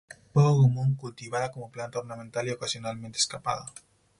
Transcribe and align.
Poco 0.33 0.55
común, 0.63 0.95
cultivada 0.95 1.51
como 1.51 1.69
planta 1.69 1.99
ornamental 1.99 2.47
y 2.47 2.51
ocasionalmente 2.53 3.19
escapada. 3.19 3.67